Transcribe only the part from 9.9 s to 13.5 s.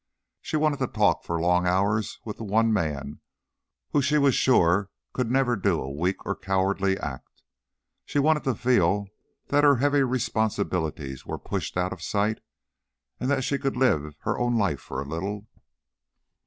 responsibilities were pushed out of sight, and that